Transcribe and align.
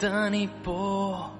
Tenir 0.00 0.48
por. 0.64 1.39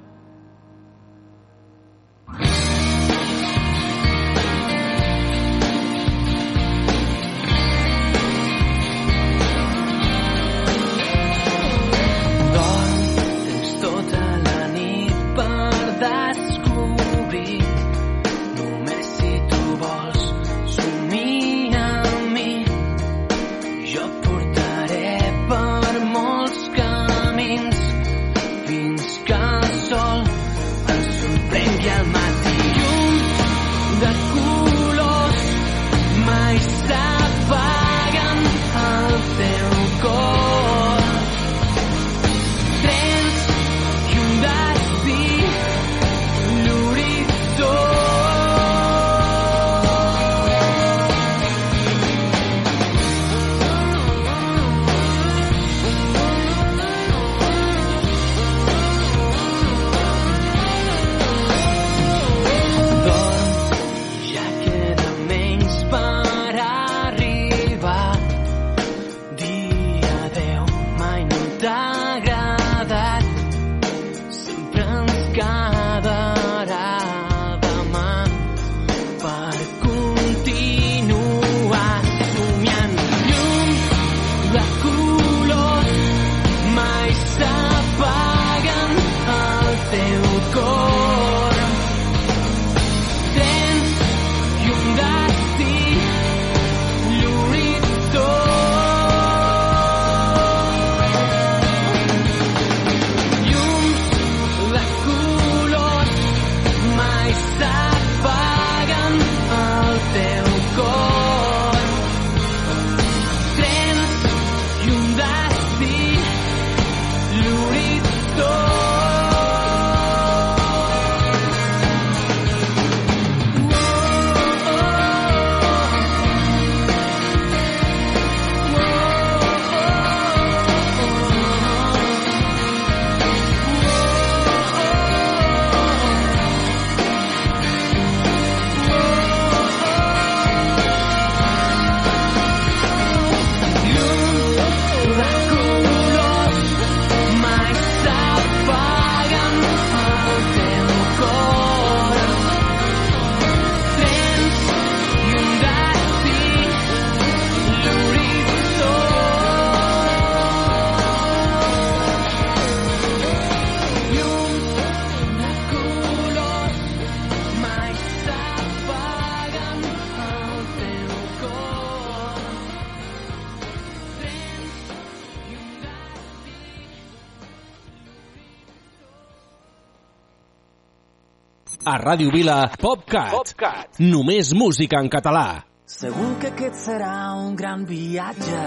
A 181.90 181.96
Ràdio 181.98 182.30
Vila, 182.30 182.70
PopCat. 182.78 183.32
PopCat. 183.34 183.96
Només 183.98 184.52
música 184.54 185.00
en 185.02 185.08
català. 185.10 185.64
Segur 185.90 186.28
que 186.38 186.52
aquest 186.52 186.76
serà 186.84 187.14
un 187.34 187.56
gran 187.58 187.82
viatge. 187.88 188.60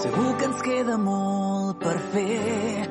Segur 0.00 0.32
que 0.40 0.48
ens 0.48 0.64
queda 0.66 0.96
molt 0.98 1.78
per 1.84 1.94
fer. 2.14 2.88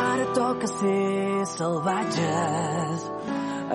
Ara 0.00 0.26
toca 0.36 0.68
ser 0.74 1.46
salvatges. 1.54 3.08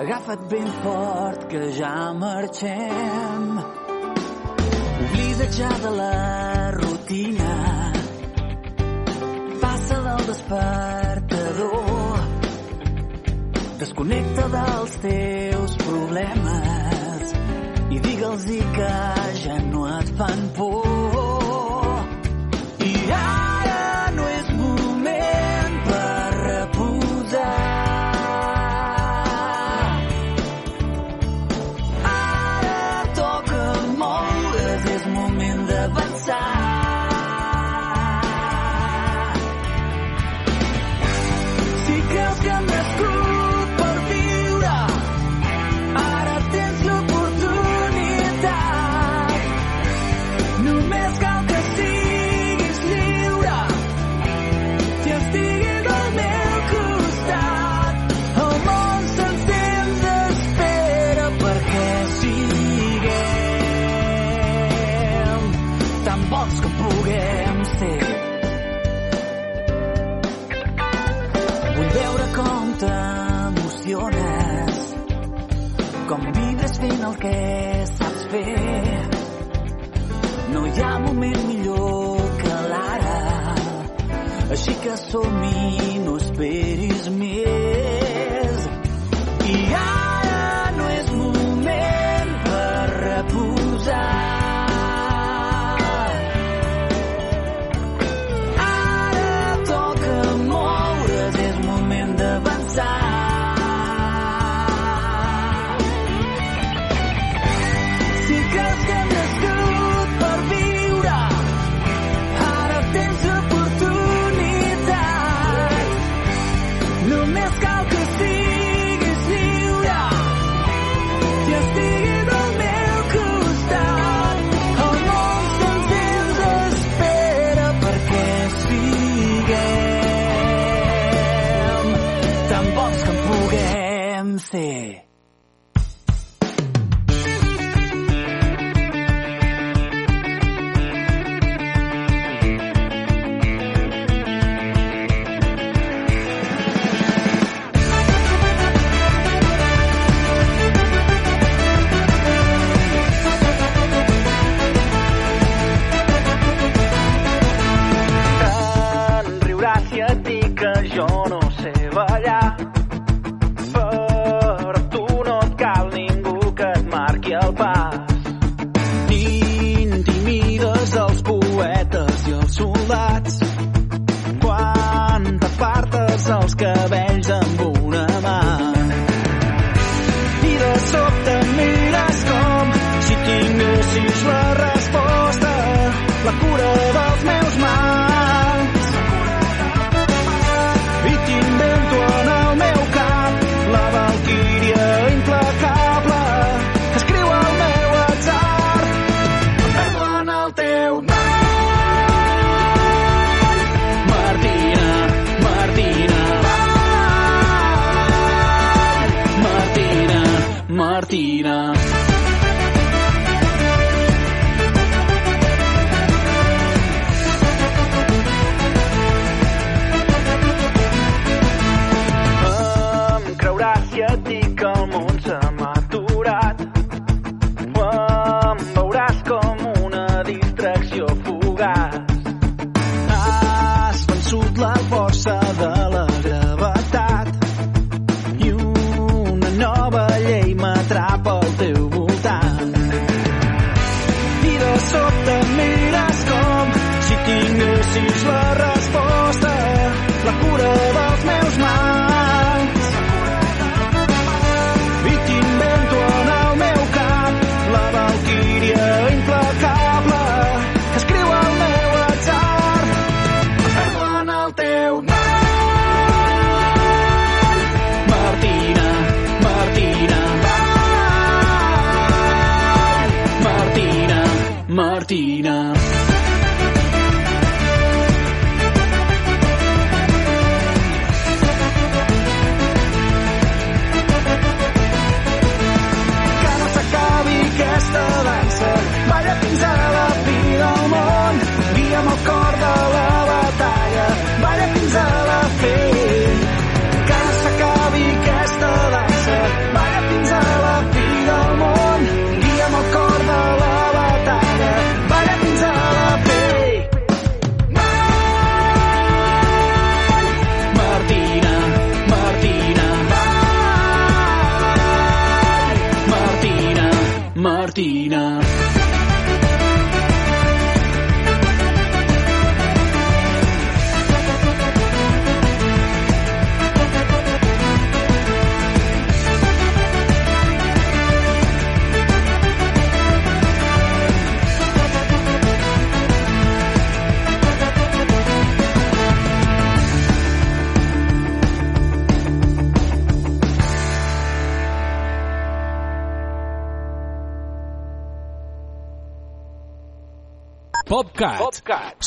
Agafa't 0.04 0.46
ben 0.54 0.70
fort 0.84 1.48
que 1.50 1.64
ja 1.80 1.96
marxem. 2.20 3.58
Oblida 5.08 5.50
ja 5.58 5.74
de 5.88 5.96
la 5.98 6.70
rutina. 6.78 7.58
Passa 9.66 10.00
del 10.06 10.26
despertador. 10.30 11.93
Desconnecta 13.84 14.46
dels 14.48 14.94
teus 15.02 15.74
problemes 15.82 17.34
i 17.92 18.00
digue'ls 18.06 18.48
que 18.78 18.90
ja 19.44 19.60
no 19.68 19.84
et 19.98 20.16
fan 20.16 20.44
por. 20.56 20.93
com 76.08 76.20
vives 76.36 76.74
fent 76.82 77.04
el 77.08 77.14
que 77.22 77.34
saps 77.90 78.24
fer. 78.32 78.54
No 80.54 80.64
hi 80.68 80.82
ha 80.84 80.92
moment 81.06 81.40
millor 81.48 82.20
que 82.42 82.60
l'ara, 82.72 83.16
així 84.56 84.76
que 84.84 84.96
som 85.06 85.42
i 85.50 85.98
no 86.04 86.18
esperis 86.20 87.10
més. 87.20 87.53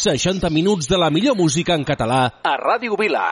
60 0.08 0.50
minuts 0.50 0.88
de 0.88 0.98
la 0.98 1.10
millor 1.12 1.36
música 1.36 1.76
en 1.76 1.84
català 1.84 2.22
a 2.44 2.56
Ràdio 2.62 2.96
Vila. 2.96 3.28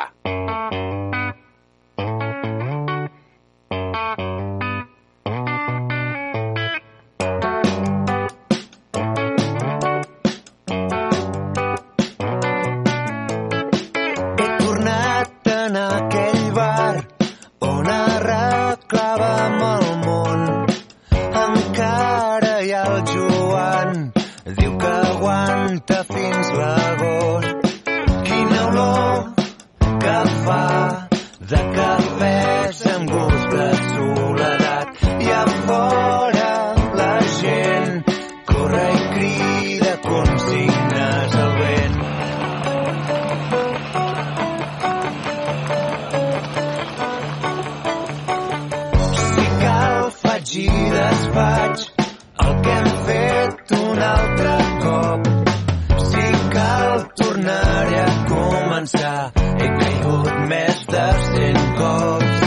A 58.01 58.07
començar. 58.31 59.17
He 59.59 59.69
caigut 59.81 60.31
més 60.51 60.81
de 60.91 61.05
cent 61.27 61.61
cops. 61.79 62.45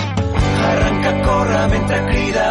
Arrenca 0.69 1.15
a 1.15 1.21
córrer 1.29 1.67
mentre 1.75 2.01
crida 2.11 2.48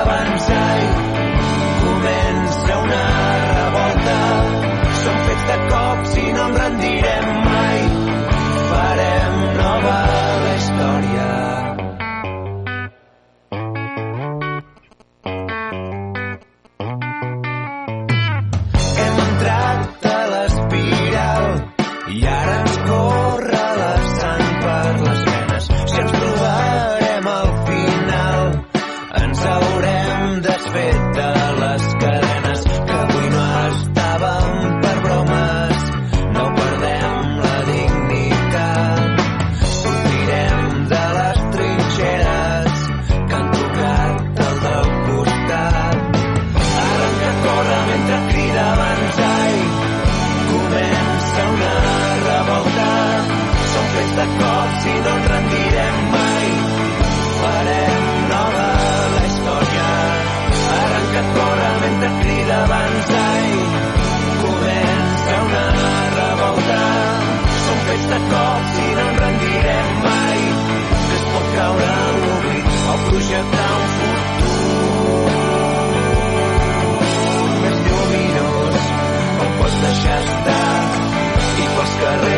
i 82.00 82.37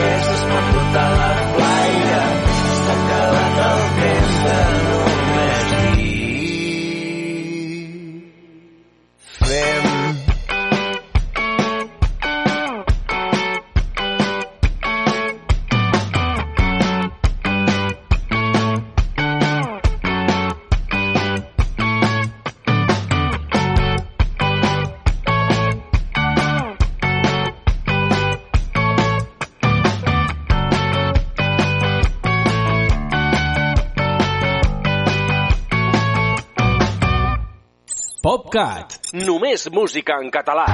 PopCat. 38.50 39.14
Només 39.14 39.68
música 39.74 40.18
en 40.24 40.32
català. 40.34 40.66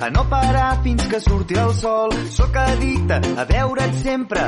A 0.00 0.10
no 0.10 0.28
parar 0.28 0.82
fins 0.82 1.06
que 1.06 1.20
surti 1.20 1.54
el 1.54 1.74
sol. 1.74 2.10
Sóc 2.30 2.56
addicte 2.56 3.20
a 3.36 3.44
veure't 3.44 4.02
sempre 4.02 4.46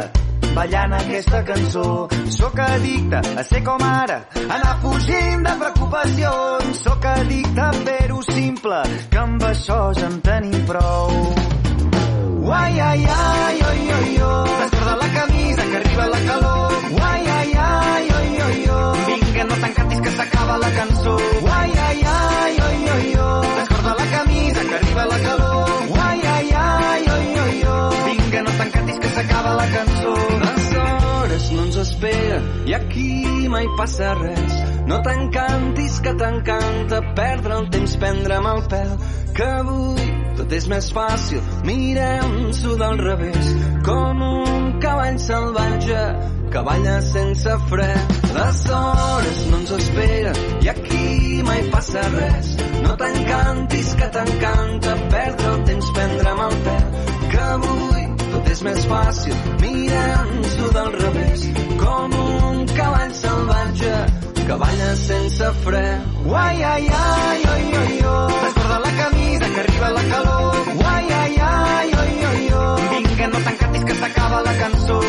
ballant 0.54 0.94
aquesta 0.94 1.42
cançó. 1.44 2.08
Sóc 2.30 2.58
addicte 2.58 3.20
a 3.36 3.44
ser 3.44 3.62
com 3.64 3.82
ara, 3.84 4.22
anar 4.48 4.78
fugint 4.82 5.44
de 5.46 5.54
preocupacions. 5.62 6.82
Sóc 6.82 7.04
addicte 7.04 7.60
a 7.60 7.72
fer-ho 7.84 8.22
simple, 8.22 8.82
que 9.10 9.18
amb 9.18 9.44
això 9.50 9.80
ja 9.98 10.08
en 10.10 10.20
tenim 10.20 10.64
prou. 10.66 11.14
Uai, 12.48 12.80
ai, 12.80 13.04
ai, 13.04 13.56
oi, 13.70 13.80
oi, 13.98 14.12
oi. 14.24 14.50
Descorda 14.62 14.96
la 14.96 15.08
camisa 15.18 15.62
que 15.70 15.76
arriba 15.76 16.06
la 16.14 16.20
calor. 16.28 16.76
Uai, 16.98 17.26
ai, 17.36 17.52
ai, 17.64 18.04
oi, 18.20 18.30
oi, 18.46 18.60
oi. 18.78 18.98
Vinga, 19.08 19.44
no 19.44 19.60
t'encantis 19.62 20.00
que 20.00 20.16
s'acaba 20.16 20.56
la 20.64 20.70
cançó. 20.78 21.16
Uai, 21.42 21.70
ai, 21.76 21.87
s'acaba 29.18 29.54
la 29.54 29.66
cançó. 29.66 30.14
Les 30.46 30.66
hores 30.78 31.50
no 31.52 31.64
ens 31.66 31.76
espera 31.82 32.38
i 32.66 32.74
aquí 32.74 33.48
mai 33.50 33.66
passa 33.78 34.14
res. 34.20 34.54
No 34.86 35.00
t'encantis 35.02 35.98
que 36.04 36.14
t'encanta 36.20 37.00
perdre 37.18 37.58
el 37.58 37.68
temps, 37.74 37.96
prendre'm 37.98 38.46
el 38.52 38.62
pèl, 38.70 38.94
que 39.36 39.48
avui 39.58 40.06
tot 40.38 40.54
és 40.54 40.68
més 40.70 40.90
fàcil, 40.94 41.42
mirem-s'ho 41.66 42.76
del 42.78 42.98
revés, 43.02 43.52
com 43.84 44.22
un 44.22 44.68
cavall 44.84 45.18
salvatge 45.18 46.02
que 46.52 46.62
balla 46.70 46.96
sense 47.04 47.58
fre. 47.68 47.90
Les 48.38 48.64
hores 48.78 49.44
no 49.50 49.62
ens 49.64 49.74
esperen 49.80 50.42
i 50.62 50.72
aquí 50.72 51.42
mai 51.48 51.66
passa 51.74 52.06
res. 52.14 52.54
No 52.86 52.94
t'encantis 53.02 53.94
que 53.98 54.12
t'encanta 54.14 54.98
perdre 55.10 55.54
el 55.56 55.64
temps, 55.72 55.94
prendre'm 55.98 56.44
el 56.48 56.60
pèl, 56.68 56.92
que 57.32 57.48
avui 57.48 58.07
és 58.50 58.62
més 58.64 58.86
fàcil, 58.88 59.36
mirem-s'ho 59.62 60.70
del 60.76 60.90
revés, 61.02 61.44
com 61.82 62.16
un 62.22 62.64
cavall 62.72 63.12
salvatge 63.20 63.94
que 64.48 64.56
balla 64.62 64.90
sense 64.96 65.50
fre. 65.64 65.84
Uai, 66.24 66.62
ai, 66.72 66.88
ai, 67.00 67.42
oi, 67.54 67.64
oi, 67.82 67.98
oi. 68.12 68.38
Descorda 68.44 68.78
la 68.86 68.92
camisa 69.02 69.50
que 69.54 69.60
arriba 69.64 69.90
la 69.98 70.04
calor. 70.12 70.70
Uai, 70.80 71.04
ai, 71.20 71.36
ai, 71.50 71.90
oi, 72.02 72.14
oi, 72.30 72.48
oi. 72.62 73.02
Vinga, 73.08 73.26
no 73.34 73.42
t'encantis 73.48 73.84
que 73.90 73.98
s'acaba 74.00 74.42
la 74.48 74.54
cançó. 74.62 75.00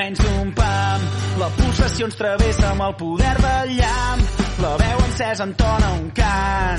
Menys 0.00 0.20
d'un 0.24 0.52
pam. 0.56 1.06
La 1.40 1.48
pulsació 1.56 2.08
ens 2.08 2.16
travessa 2.16 2.70
amb 2.72 2.86
el 2.86 2.96
poder 3.00 3.34
del 3.40 3.74
llamp. 3.80 4.24
La 4.64 4.74
veu 4.80 5.04
encesa 5.08 5.48
entona 5.48 5.92
un 5.98 6.08
cant 6.16 6.69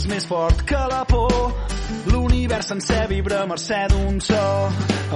és 0.00 0.06
més 0.08 0.26
fort 0.26 0.62
que 0.68 0.80
la 0.88 1.02
por. 1.08 1.34
L'univers 2.12 2.70
sencer 2.72 3.02
vibra 3.10 3.42
a 3.42 3.48
mercè 3.50 3.82
d'un 3.92 4.20
so. 4.24 4.44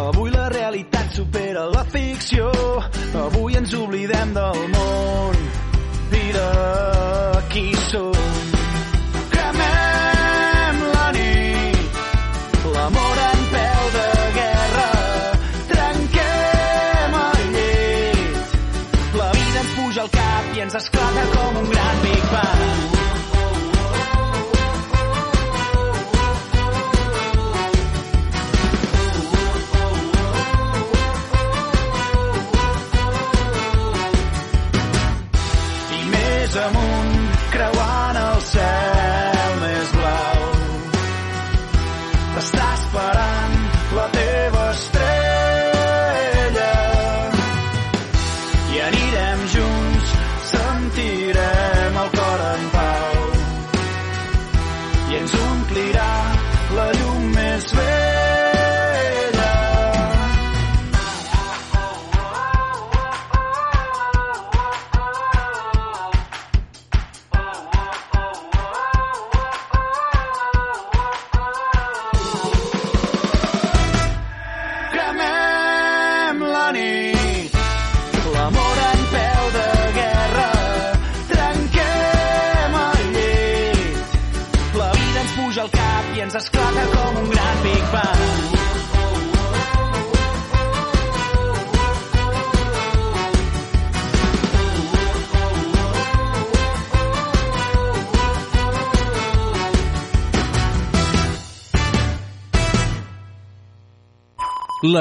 Avui 0.08 0.32
la 0.34 0.48
realitat 0.52 1.14
supera 1.16 1.64
la 1.72 1.84
ficció. 1.94 2.50
Avui 3.24 3.56
ens 3.60 3.72
oblidem 3.80 4.36
del 4.36 4.60
món 4.74 4.93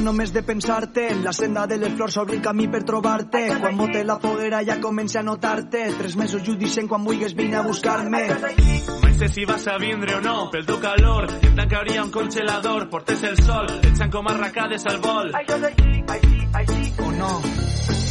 Flipant 0.00 0.16
només 0.16 0.32
de 0.32 0.40
pensar-te 0.42 1.02
En 1.12 1.24
la 1.24 1.32
senda 1.36 1.66
de 1.68 1.76
les 1.76 1.92
flors 1.92 2.14
s'obri 2.14 2.38
el 2.38 2.42
camí 2.42 2.68
per 2.72 2.82
trobar-te 2.88 3.42
Quan 3.60 3.76
mote 3.76 4.02
la 4.04 4.16
foguera 4.20 4.62
ja 4.64 4.78
comença 4.80 5.20
a 5.20 5.22
notar-te. 5.22 5.82
Tres 5.98 6.16
mesos 6.16 6.42
judicent 6.42 6.88
quan 6.88 7.04
vulguis 7.04 7.34
vine 7.36 7.56
a 7.56 7.62
buscar-me. 7.62 8.22
Mai 9.02 9.14
sé 9.18 9.28
si 9.28 9.44
vas 9.44 9.66
a 9.68 9.76
vindre 9.76 10.14
o 10.16 10.20
no 10.24 10.48
pel 10.50 10.64
teu 10.64 10.78
calor 10.80 11.28
em 11.42 11.54
tancaria 11.56 12.04
un 12.04 12.10
congelador. 12.10 12.88
Portes 12.88 13.22
el 13.28 13.36
sol 13.42 13.66
echan 13.90 14.10
com 14.10 14.28
arracades 14.28 14.86
al 14.86 15.00
vol 15.04 15.28
O 17.04 17.12
no 17.20 17.32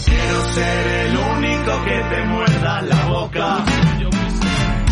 quiero 0.05 0.39
ser 0.53 0.87
el 1.07 1.17
único 1.17 1.83
que 1.87 1.97
te 2.11 2.23
muerda 2.25 2.81
la 2.83 3.05
boca. 3.07 3.65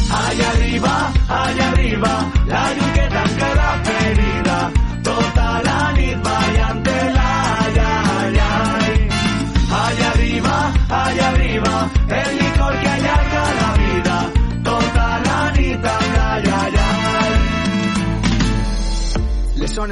Allá 0.09 0.49
arriba 0.51 1.13
allá 1.29 1.71
arriba 1.71 2.31
la 2.47 2.65
que 2.95 3.07
tanca 3.13 3.55
la 3.55 3.71
ferida 3.83 4.86
tota 5.57 5.75
la 5.77 5.91
nit 5.97 6.17
ballant-te-la 6.23 7.16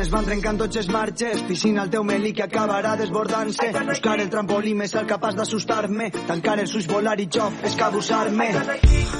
Zones 0.05 0.13
van 0.13 0.25
trencant 0.27 0.57
tots 0.59 0.77
els 0.77 0.87
marges 0.93 1.39
Piscina 1.47 1.81
al 1.81 1.89
teu 1.89 2.03
melí 2.05 2.31
que 2.37 2.43
acabarà 2.43 2.95
desbordant-se. 2.99 3.71
Buscar 3.87 4.19
el 4.21 4.29
trampolí 4.29 4.73
més 4.77 4.93
el 4.99 5.07
capaç 5.09 5.35
d'assustar-me. 5.39 6.11
Tancar 6.27 6.59
els 6.61 6.73
ulls, 6.77 6.87
volar 6.91 7.15
i 7.19 7.25
jo, 7.31 7.47
escabussar-me 7.65 8.49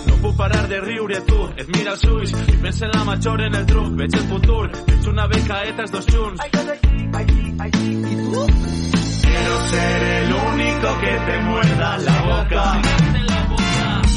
No 0.05 0.17
puc 0.21 0.35
parar 0.37 0.67
de 0.69 0.79
riure, 0.83 1.21
tu, 1.25 1.39
et 1.57 1.67
mira 1.73 1.95
els 1.95 2.03
ulls. 2.05 2.35
I 2.53 2.57
pensa 2.61 2.85
en 2.85 2.91
la 2.93 3.03
major 3.07 3.41
en 3.47 3.55
el 3.61 3.65
truc, 3.65 3.95
veig 3.97 4.13
el 4.19 4.27
futur, 4.29 4.69
veig 4.91 5.09
una 5.09 5.27
becaeta 5.31 5.81
els 5.87 5.91
dos 5.95 6.05
junts. 6.05 6.39
Quiero 9.25 9.55
ser 9.71 10.03
el 10.11 10.33
único 10.33 10.89
que 11.01 11.13
te 11.29 11.35
muerda 11.49 11.97
la 12.05 12.17
boca. 12.29 12.63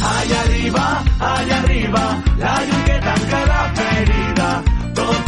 Allá 0.08 0.40
arriba, 0.42 0.84
allá 1.32 1.56
arriba, 1.62 2.04
la 2.44 2.54
llum 2.68 2.84
que 2.84 2.98
tanca 3.08 3.40
la 3.46 3.62
ferida, 3.80 4.50
tota 4.94 5.27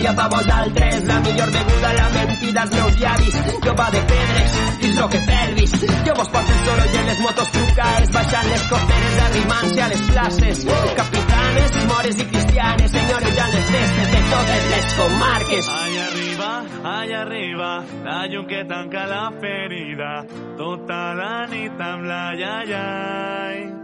glòria 0.00 0.16
pa 0.16 0.28
vosaltres, 0.28 1.04
la 1.04 1.20
millor 1.20 1.50
beguda, 1.50 1.92
la 1.92 2.08
mentida 2.08 2.60
als 2.62 2.72
meus 2.72 2.96
llavis, 3.00 3.34
jopa 3.64 3.90
de 3.90 4.00
pedres, 4.00 4.50
dins 4.80 4.96
lo 5.00 5.08
que 5.08 5.18
perdis, 5.18 5.72
jo 6.06 6.14
vos 6.14 6.28
pots 6.28 6.50
el 6.50 6.60
soroll 6.64 6.96
en 7.00 7.06
les 7.06 7.20
motos 7.20 7.50
trucaes, 7.52 8.10
baixant 8.10 8.48
les 8.48 8.62
costeres, 8.70 9.18
arrimant-se 9.26 9.82
a 9.82 9.88
les 9.88 10.02
places, 10.10 10.64
capità 10.96 11.40
musulmanes, 11.50 11.86
mores 11.86 12.16
y 12.20 12.24
cristianes, 12.24 12.90
señores 12.90 13.36
ya 13.36 13.48
les 13.48 13.64
festes 13.64 14.10
de 14.14 14.20
totes 14.30 14.70
les 14.70 14.94
comarques. 14.94 15.68
Allà 15.68 16.06
arriba, 16.06 16.50
allà 16.84 17.20
arriba, 17.20 17.84
la 18.04 18.26
llum 18.26 18.46
que 18.46 18.64
tanca 18.64 19.06
la 19.06 19.30
ferida, 19.40 20.24
tota 20.56 21.14
la 21.14 21.46
nit 21.46 21.80
amb 21.80 22.04
la 22.04 22.24
iaiai. 22.34 23.79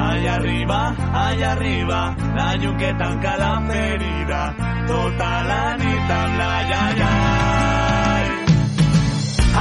Allà 0.00 0.34
arriba, 0.34 0.78
allà 1.12 1.50
arriba, 1.50 1.98
la 2.36 2.48
llum 2.60 2.76
que 2.78 2.90
tanca 3.00 3.32
la 3.42 3.52
ferida, 3.68 4.40
tota 4.86 5.30
la 5.50 5.62
nit 5.80 6.10
amb 6.18 6.38
la 6.40 6.52
iaiai. 6.70 8.26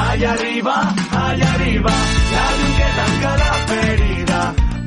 Allà 0.03 0.29
arriba, 0.37 0.75
allà 1.23 1.49
arriba, 1.55 1.93
la 2.35 2.45
llum 2.59 2.71
que 2.79 2.89
tanca 2.99 3.31
la 3.43 3.51
ferida, 3.71 4.41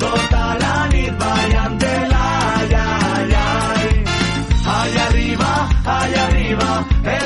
tota 0.05 0.45
la 0.63 0.75
nit 0.93 1.13
ballant 1.25 1.77
de 1.85 1.97
la 2.15 2.31
iaiai. 2.75 3.91
Allà 4.79 5.05
arriba, 5.11 5.53
allà 5.99 6.23
arriba, 6.29 6.71
el 7.17 7.22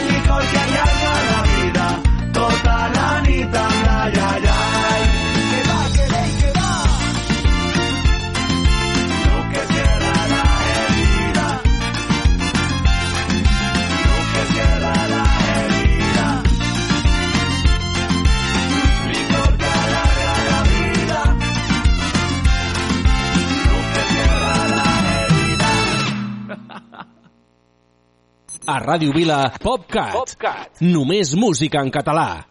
A 28.66 28.80
Ràdio 28.82 29.12
Vila, 29.14 29.52
PopCat. 29.62 30.12
PopCat. 30.12 30.80
Només 30.82 31.36
música 31.38 31.78
en 31.78 31.90
català. 31.94 32.42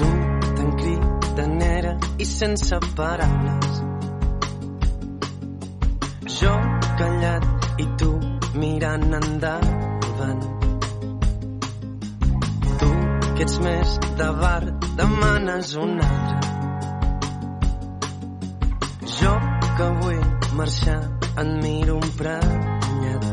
Tu 0.00 0.08
tan 0.56 0.72
cridanera 0.80 1.92
i 2.18 2.26
sense 2.26 2.80
paraules. 2.98 3.78
Jo 6.40 6.56
callat 6.98 7.46
i 7.78 7.88
tu 8.02 8.10
mirant 8.58 9.06
endavant. 9.20 10.42
Tu 12.82 12.90
que 13.38 13.46
ets 13.46 13.62
més 13.70 13.96
de 14.18 14.30
bar 14.42 14.60
demanes 14.98 15.76
un 15.86 15.96
altre. 16.10 16.55
Que 19.76 19.86
vull 20.00 20.20
marxar 20.56 21.00
en 21.40 21.48
miro 21.60 21.96
un 21.96 22.10
prenyat. 22.18 23.24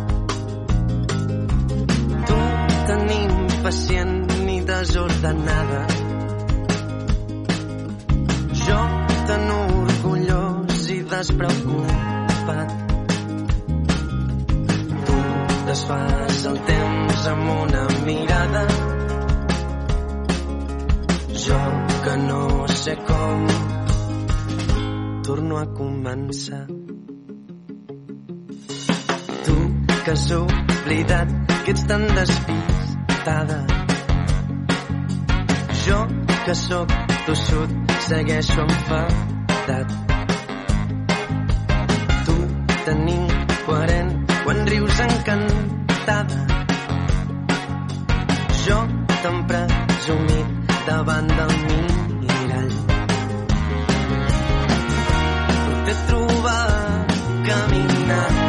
Tu 2.27 2.39
tan 2.87 3.11
impacient 3.15 4.33
ni 4.47 4.57
desordenada. 4.69 5.81
Jo 8.63 8.79
tan 9.29 9.45
orgullós 9.55 10.87
i 10.95 10.99
despreocupat. 11.15 12.69
Tu 15.07 15.19
desfas 15.69 16.41
el 16.51 16.59
temps 16.71 17.27
amb 17.35 17.53
una 17.59 17.85
mirada. 18.09 18.65
Jo 21.45 21.61
que 22.03 22.17
no 22.27 22.43
sé 22.83 22.97
com 23.07 23.72
torno 25.23 25.57
a 25.57 25.65
començar. 25.67 26.67
Tu 29.45 29.55
que 30.03 30.11
has 30.11 30.31
oblidat 30.31 31.29
que 31.63 31.71
ets 31.71 31.85
tan 31.87 32.03
despistada. 32.17 33.59
Jo 35.85 35.99
que 36.45 36.55
sóc 36.55 36.91
tossut 37.25 37.71
segueixo 38.09 38.61
enfadat. 38.67 39.95
Tu 42.27 42.37
tan 42.85 43.07
incoherent 43.15 44.13
quan 44.43 44.63
rius 44.67 44.99
encantada. 45.07 46.39
Jo 48.67 48.79
tan 49.23 49.43
presumit 49.47 50.47
davant 50.87 51.27
del 51.31 51.53
mirall. 51.67 52.02
T'he 55.93 56.07
trobat 56.07 57.05
caminant 57.45 58.42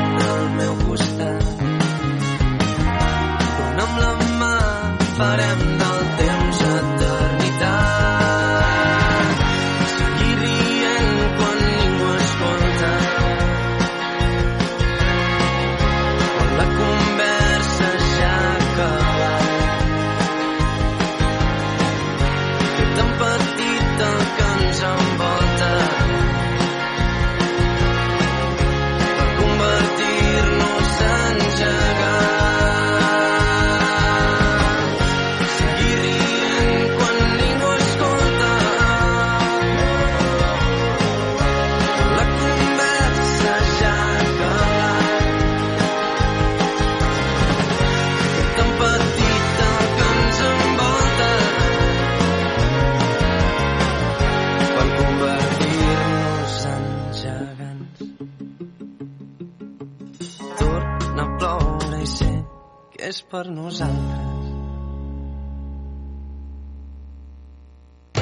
per 63.34 63.48
nosaltres. 63.50 64.44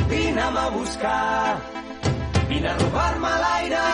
Vine'm 0.09 0.57
a 0.57 0.68
buscar, 0.77 1.59
vine 2.48 2.68
a 2.70 2.77
robar-me 2.79 3.33
l'aire. 3.42 3.88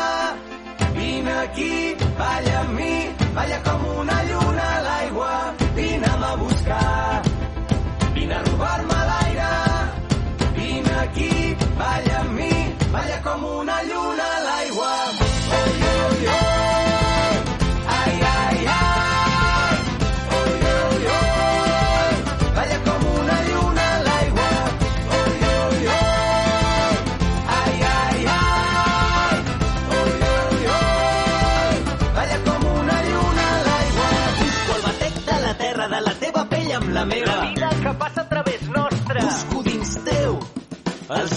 Vine 0.98 1.33
aquí, 1.46 1.74
balla 2.20 2.54
amb 2.61 2.78
mi, 2.78 2.94
balla 3.35 3.59
com 3.66 3.88
una 4.02 4.18
lluna 4.28 4.68
a 4.76 4.85
l'aigua. 4.87 5.33
Vine'm 5.81 6.22
a 6.31 6.33
buscar, 6.44 7.22
vine 8.14 8.35
a 8.38 8.44
robar-me 8.50 9.00
l'aire. 9.11 9.52
Vine 10.61 10.94
aquí, 11.07 11.35
balla 11.83 12.22
amb 12.22 12.38
mi, 12.38 12.54
balla 12.94 13.18
com 13.26 13.50
una 13.59 13.83
lluna 13.90 14.31
a 14.37 14.46
l'aigua. 14.46 15.38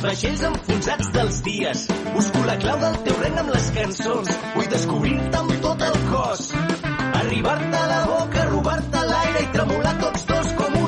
Vaixells 0.01 0.41
enfonsats 0.47 1.11
dels 1.15 1.39
dies. 1.45 1.85
Busco 2.15 2.43
la 2.47 2.57
clau 2.63 2.79
del 2.81 2.97
teu 3.05 3.17
regne 3.21 3.43
amb 3.43 3.53
les 3.55 3.67
cançons. 3.77 4.37
Vull 4.55 4.69
descobrir-te 4.73 5.41
amb 5.41 5.55
tot 5.65 5.87
el 5.87 5.97
cos. 6.09 6.45
Arribar-te 7.21 7.81
a 7.81 7.87
la 7.93 8.01
boca, 8.09 8.45
robar-te 8.51 9.07
l'aire 9.11 9.45
i 9.45 9.51
tremolar 9.57 9.97
tots 10.05 10.29
dos 10.33 10.53
com 10.57 10.71
una 10.73 10.80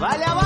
Balla, 0.00 0.39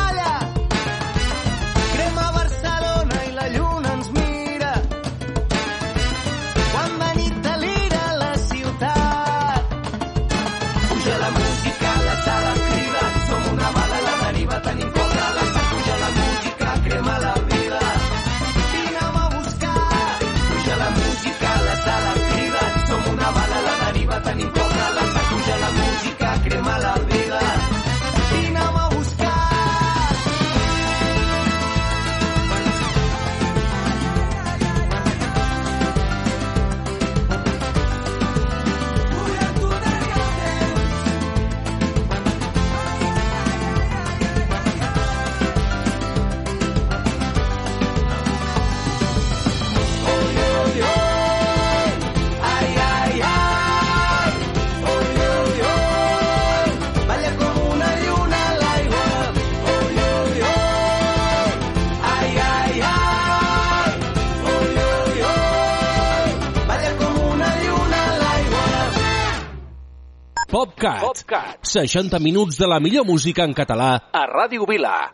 PopCat. 71.25 71.59
60 71.63 72.19
minuts 72.19 72.59
de 72.59 72.67
la 72.67 72.81
millor 72.81 73.05
música 73.07 73.45
en 73.45 73.55
català 73.55 74.11
a 74.13 74.27
Ràdio 74.27 74.67
Vila. 74.69 75.13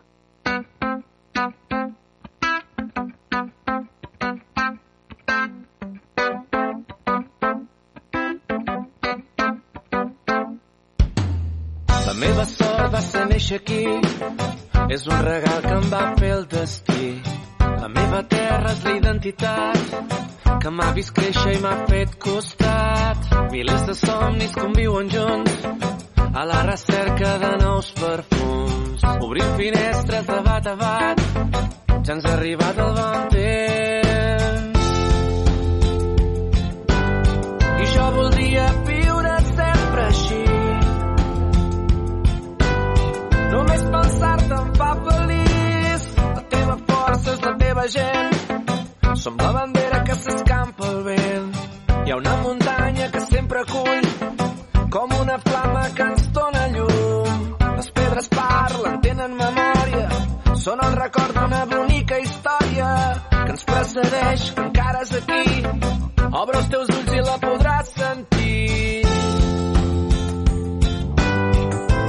La 12.05 12.13
meva 12.19 12.45
sort 12.45 12.91
va 12.93 13.01
ser 13.01 13.25
néixer 13.29 13.61
aquí. 13.61 13.85
És 14.91 15.07
un 15.07 15.21
regal 15.23 15.61
que 15.63 15.75
em 15.77 15.89
va 15.91 16.03
fer 16.19 16.33
el 16.35 16.47
destí. 16.51 17.21
La 17.59 17.87
meva 17.87 18.23
terra 18.27 18.73
és 18.73 18.83
la 18.83 18.97
identitat 18.97 20.59
que 20.61 20.69
m'ha 20.69 20.91
vist 20.93 21.15
créixer 21.15 21.55
i 21.55 21.61
m'ha 21.63 21.75
fet 21.87 22.19
costat. 22.19 23.31
Milers 23.51 23.87
de 23.87 23.95
somnis 23.95 24.53
conviuen 24.59 25.09
junts 25.09 26.00
a 26.33 26.45
la 26.45 26.63
recerca 26.63 27.37
de 27.37 27.57
nous 27.63 27.91
perfums. 27.91 29.03
Obrim 29.19 29.55
finestres 29.57 30.27
de 30.27 30.39
bat 30.45 30.67
a 30.67 30.75
bat, 30.75 31.21
ja 32.05 32.13
ens 32.13 32.25
ha 32.25 32.33
arribat 32.33 32.77
el 32.85 32.93
bon 32.99 33.27
temps. 33.35 34.89
I 37.81 37.89
jo 37.95 38.09
voldria 38.17 38.67
viure 38.87 39.37
sempre 39.51 40.07
així, 40.07 40.43
Només 43.51 43.81
pensar-te 43.93 44.59
em 44.63 44.69
fa 44.79 44.91
feliç. 45.07 46.05
La 46.21 46.43
teva 46.53 46.77
força 46.87 47.33
és 47.33 47.41
la 47.47 47.57
teva 47.65 47.87
gent. 47.97 48.30
Record 61.11 61.35
d'una 61.35 61.65
bonica 61.65 62.17
història 62.19 62.89
que 63.31 63.51
ens 63.51 63.63
precedeix, 63.67 64.43
que 64.55 64.63
encara 64.63 65.01
és 65.03 65.11
aquí. 65.17 65.63
Obre 66.41 66.59
els 66.59 66.69
teus 66.71 66.91
ulls 66.95 67.15
i 67.17 67.23
la 67.25 67.37
podràs 67.41 67.89
sentir. 67.97 69.01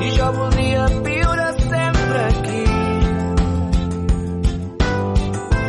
i 0.03 0.11
jo 0.19 0.29
voldria 0.37 0.87
viure 1.09 1.49
sempre 1.59 2.23
aquí. 2.29 2.63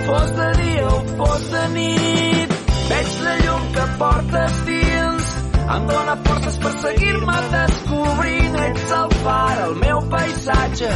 Fos 0.06 0.32
de 0.38 0.52
dia 0.62 0.86
o 0.88 1.02
fos 1.18 1.50
de 1.56 1.66
nit, 1.74 2.56
veig 2.92 3.18
la 3.26 3.36
llum 3.42 3.68
que 3.74 3.90
portes 4.04 4.62
dins. 4.70 5.34
Em 5.64 5.90
dóna 5.90 6.16
forces 6.30 6.62
per 6.62 6.78
seguir-me 6.86 7.42
descobrint. 7.58 8.64
Ets 8.70 8.96
el 9.02 9.20
far, 9.26 9.60
el 9.68 9.76
meu 9.86 10.02
paisatge, 10.14 10.96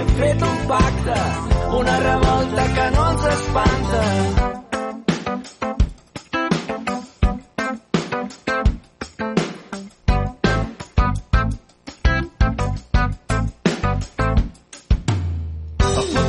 hem 0.00 0.08
fet 0.18 0.42
un 0.42 0.58
pacte, 0.68 1.18
una 1.78 1.96
revolta 2.00 2.64
que 2.76 2.86
no 2.96 3.10
ens 3.10 3.24
espanta. 3.34 4.02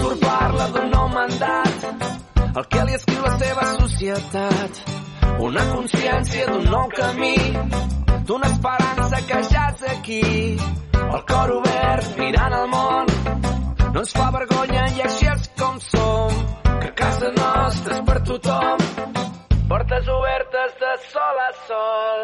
El 0.02 0.20
parla 0.20 0.66
el 0.66 0.74
que 2.68 2.84
seva. 3.40 3.68
Una 5.42 5.64
consciència 5.72 6.46
d'un 6.52 6.68
nou 6.70 6.92
camí, 6.94 7.38
d'una 8.28 8.52
esperança 8.52 9.24
que 9.30 9.40
ja 9.54 9.66
és 9.72 9.88
aquí. 9.96 10.24
El 11.02 11.24
cor 11.28 11.56
obert, 11.58 12.12
mirant 12.20 12.54
al 12.56 12.68
món, 12.72 13.10
no 13.94 14.00
ens 14.00 14.14
fa 14.16 14.28
vergonya 14.32 14.84
i 14.96 15.02
així 15.08 15.28
és 15.32 15.50
com 15.60 15.80
som. 15.84 16.38
Que 16.82 16.92
casa 17.02 17.32
nostra 17.36 17.98
és 17.98 18.06
per 18.08 18.20
tothom, 18.30 18.86
portes 19.72 20.12
obertes 20.16 20.78
de 20.84 20.94
sol 21.12 21.42
a 21.48 21.50
sol. 21.68 22.24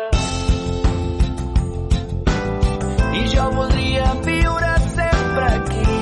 I 3.18 3.26
jo 3.34 3.50
voldria 3.58 4.08
viure 4.30 4.72
sempre 4.94 5.46
aquí. 5.60 6.00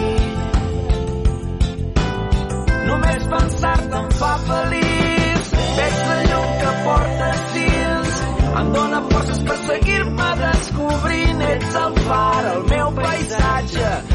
Només 2.85 3.27
pensar-te 3.33 4.01
em 4.03 4.09
fa 4.21 4.33
feliç. 4.49 5.51
Veig 5.79 5.97
la 6.11 6.19
llum 6.29 6.49
que 6.61 6.73
portes 6.85 7.45
dins. 7.55 8.21
Em 8.61 8.71
dóna 8.77 9.01
forces 9.11 9.43
per 9.49 9.57
seguir-me 9.65 10.29
descobrint. 10.43 11.45
Ets 11.55 11.79
el 11.83 11.99
far, 12.05 12.45
el 12.53 12.64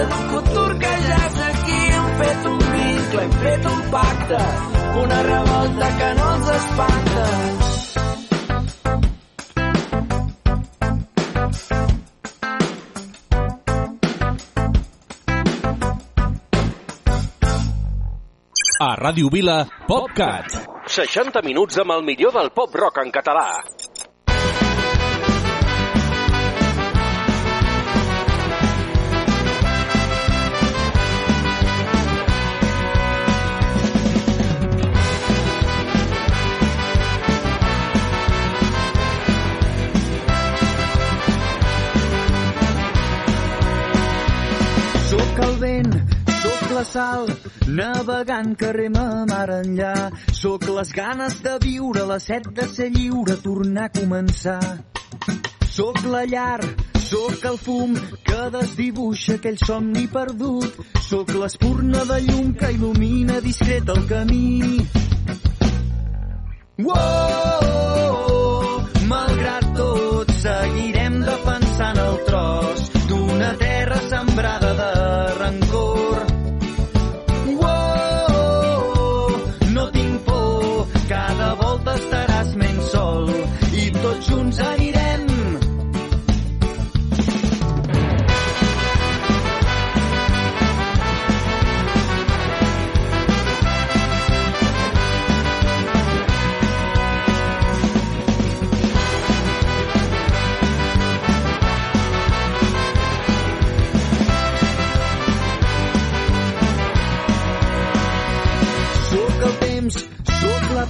el 0.00 0.12
futur 0.30 0.70
que 0.80 0.90
és 1.06 1.40
aquí 1.46 1.80
hem 1.94 2.06
fet 2.20 2.46
un 2.50 2.60
vincle, 2.74 3.24
hem 3.24 3.34
fet 3.44 3.66
un 3.72 3.80
pacte 3.94 4.44
una 5.02 5.22
revolta 5.22 5.90
que 5.98 6.14
no 6.20 6.30
ens 6.36 6.54
espanta 6.60 7.26
A 18.80 18.94
Ràdio 18.96 19.28
Vila, 19.28 19.66
PopCat. 19.84 20.54
60 20.88 21.42
minuts 21.44 21.76
amb 21.82 21.92
el 21.98 22.00
millor 22.06 22.32
del 22.32 22.48
pop 22.56 22.72
rock 22.80 23.02
en 23.02 23.12
català. 23.12 23.44
que 45.40 45.46
el 45.46 45.56
vent 45.60 45.94
sóc 46.40 46.70
la 46.72 46.84
sal, 46.84 47.26
navegant 47.68 48.54
que 48.56 48.72
rema 48.72 49.24
mar 49.28 49.48
enllà. 49.60 49.94
Sóc 50.32 50.64
les 50.76 50.92
ganes 50.96 51.40
de 51.44 51.56
viure, 51.64 52.04
la 52.08 52.18
set 52.20 52.48
de 52.56 52.66
ser 52.68 52.90
lliure, 52.94 53.36
tornar 53.44 53.88
a 53.88 53.92
començar. 54.00 54.60
Sóc 55.68 56.00
la 56.08 56.24
llar, 56.24 56.60
Sóc 57.10 57.42
el 57.48 57.56
fum 57.58 57.94
que 58.22 58.42
desdibuixa 58.54 59.34
aquell 59.40 59.58
somni 59.58 60.04
perdut. 60.12 60.76
Sóc 61.08 61.32
l'espurna 61.34 62.04
de 62.06 62.20
llum 62.28 62.52
que 62.60 62.70
il·lumina 62.76 63.40
discret 63.42 63.90
el 63.96 64.06
camí. 64.12 64.86
Wow! 66.78 68.09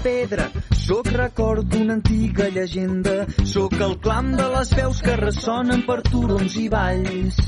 pedra. 0.03 0.49
Soc 0.75 1.11
record 1.15 1.69
d'una 1.71 1.95
antiga 1.99 2.49
llegenda, 2.51 3.27
soc 3.45 3.77
el 3.81 3.97
clam 4.03 4.33
de 4.37 4.47
les 4.55 4.73
veus 4.77 5.01
que 5.05 5.17
ressonen 5.21 5.85
per 5.87 6.01
turons 6.09 6.57
i 6.59 6.67
valls. 6.73 7.39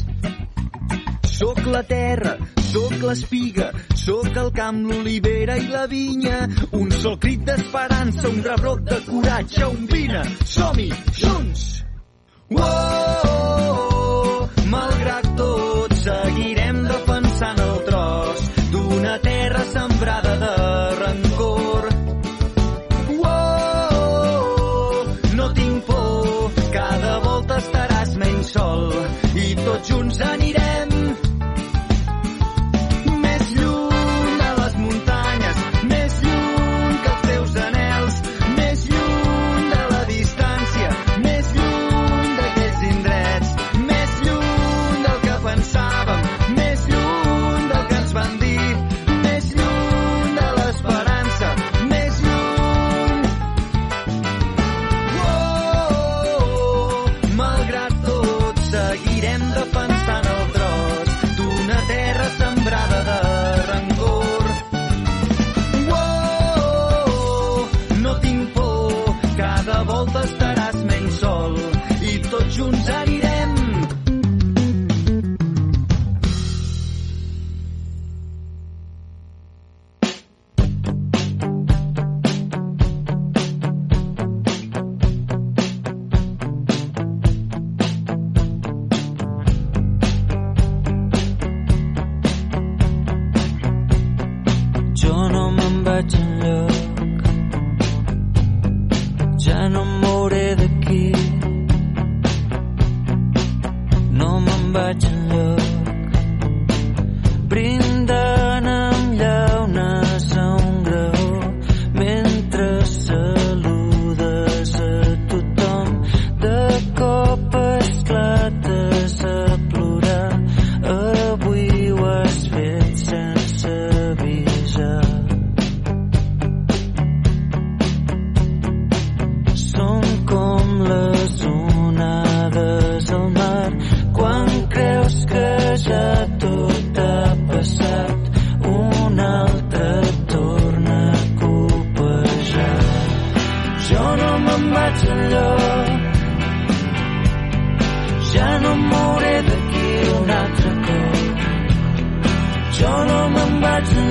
Soc 1.33 1.65
la 1.67 1.83
terra, 1.89 2.37
sóc 2.71 2.95
l'espiga, 3.03 3.71
sóc 3.99 4.37
el 4.45 4.53
camp, 4.55 4.83
l'olivera 4.87 5.57
i 5.59 5.67
la 5.73 5.87
vinya. 5.91 6.45
Un 6.79 6.93
sol 7.03 7.19
crit 7.19 7.43
d'esperança, 7.49 8.29
un 8.29 8.43
rebrot 8.47 8.85
de 8.87 9.01
coratge, 9.09 9.67
un 9.67 9.89
vina. 9.91 10.23
Som-hi, 10.45 10.91
junts! 11.19 11.69
Oh, 12.53 12.61
oh, 12.61 13.89
oh, 13.89 14.49
malgrat 14.71 15.32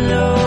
know. 0.07 0.40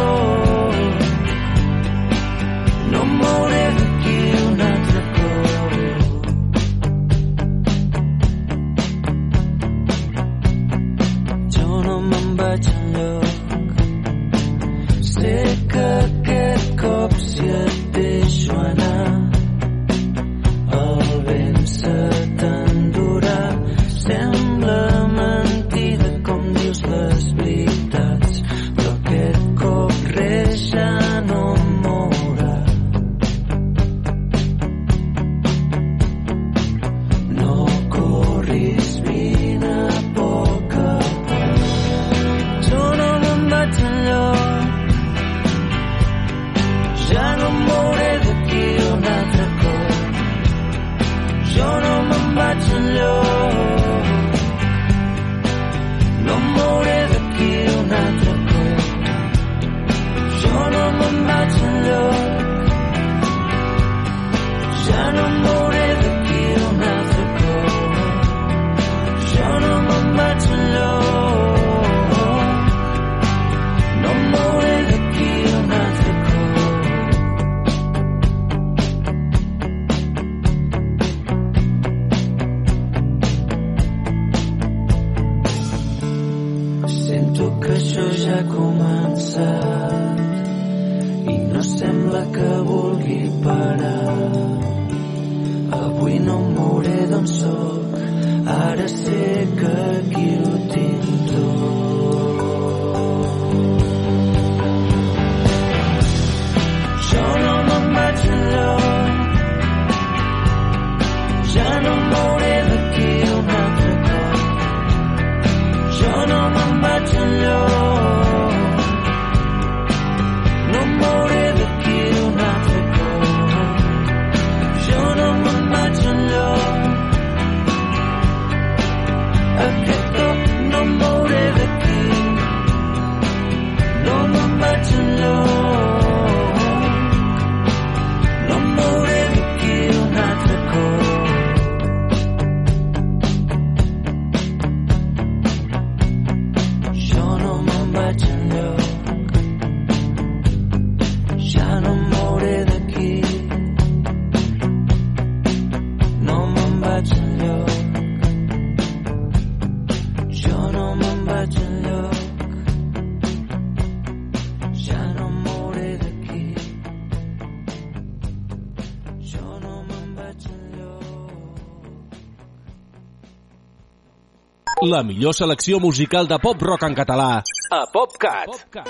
La 174.84 175.02
millor 175.02 175.32
selecció 175.32 175.78
musical 175.80 176.26
de 176.28 176.36
pop-rock 176.36 176.82
en 176.84 176.94
català 176.94 177.28
a 177.72 177.78
PopCat. 177.88 178.50
PopCat. 178.50 178.88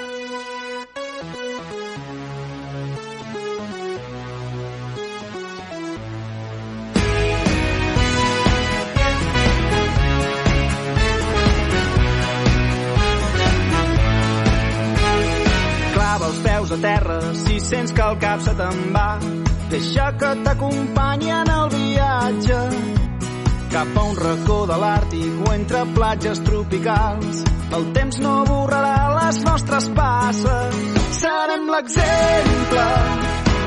Clava 15.94 16.26
els 16.26 16.42
peus 16.48 16.74
a 16.74 16.80
terra 16.82 17.20
si 17.44 17.60
sents 17.60 17.94
que 17.94 18.02
el 18.02 18.18
cap 18.26 18.42
se 18.42 18.58
te'n 18.58 18.82
va. 18.98 19.06
Deixa 19.70 20.10
que 20.18 20.34
t'acompanyi 20.42 21.32
en 21.38 21.54
el 21.60 21.72
viatge 21.78 22.93
cap 23.74 23.96
a 23.98 24.02
un 24.06 24.14
racó 24.14 24.56
de 24.70 24.74
l'Àrtic 24.78 25.38
o 25.48 25.52
entre 25.52 25.80
platges 25.96 26.40
tropicals. 26.46 27.40
El 27.74 27.86
temps 27.96 28.20
no 28.22 28.34
borrarà 28.46 28.98
les 29.16 29.40
nostres 29.48 29.88
passes. 29.96 30.76
Serem 31.18 31.66
l'exemple 31.74 32.86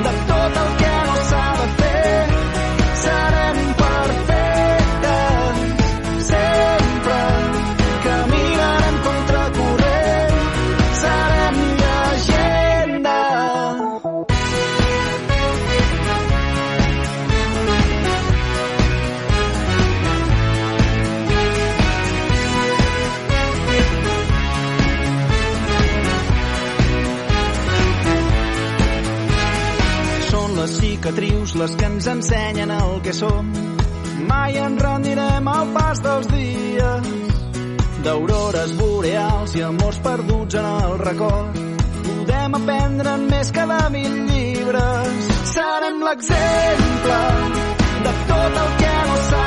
de 0.05 0.14
tot 0.32 0.62
el 0.64 0.72
que 0.84 0.93
no 1.10 1.18
s'ha 1.32 1.43
de 1.60 1.68
fer. 1.82 2.16
Serem 3.03 3.60
les 31.58 31.76
que 31.76 31.86
ens 31.86 32.08
ensenyen 32.08 32.72
el 32.72 33.01
que 33.01 33.14
som. 33.14 33.51
Mai 34.28 34.58
ens 34.58 34.82
rendirem 34.82 35.47
al 35.47 35.72
pas 35.74 36.01
dels 36.03 36.28
dies 36.30 37.10
d'aurores 38.03 38.74
boreals 38.78 39.55
i 39.58 39.64
amors 39.66 39.99
perduts 40.05 40.55
en 40.55 40.66
el 40.66 40.97
record. 40.99 41.60
Podem 42.08 42.62
aprendre 42.62 43.18
més 43.26 43.51
que 43.51 43.66
de 43.74 43.82
mil 43.97 44.16
llibres. 44.30 45.34
Serem 45.55 46.01
l'exemple 46.08 47.20
de 48.05 48.16
tot 48.32 48.64
el 48.64 48.74
que 48.84 48.95
no 49.10 49.22
s'ha 49.30 49.47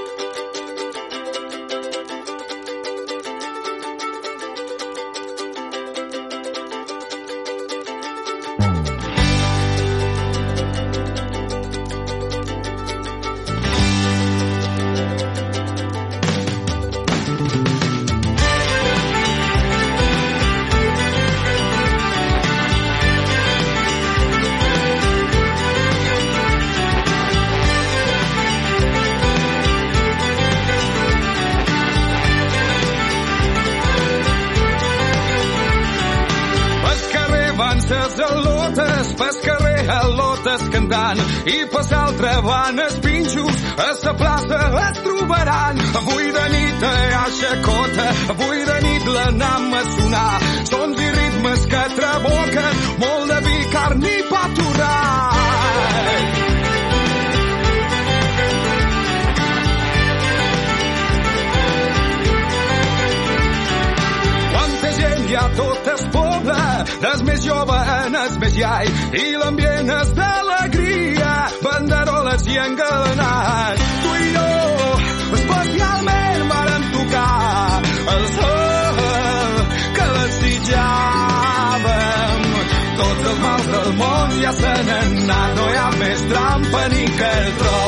N'han 85.31 85.39
anat, 85.39 85.55
no 85.57 85.65
hi 85.71 85.77
ha 85.77 85.89
més 86.01 86.21
trampa 86.31 86.83
ni 86.93 87.05
cartró, 87.21 87.79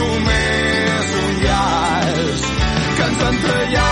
només 0.00 1.14
un 1.22 1.38
llaç 1.44 2.50
que 2.96 3.08
ens 3.10 3.24
entrellaça. 3.30 3.89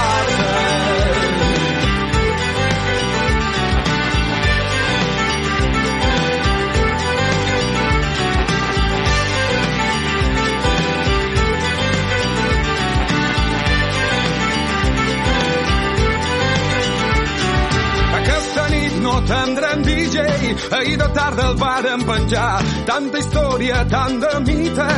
DJ, 20.29 20.55
ahir 20.79 20.99
de 20.99 21.09
tarda 21.15 21.49
el 21.51 21.57
vàrem 21.59 22.05
penjar. 22.09 22.63
Tanta 22.87 23.19
història, 23.19 23.85
tant 23.91 24.19
de 24.23 24.33
mite, 24.47 24.89